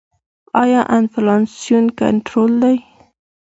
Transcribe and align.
آیا 0.63 0.81
انفلاسیون 0.97 1.85
کنټرول 1.99 2.51
دی؟ 2.63 2.77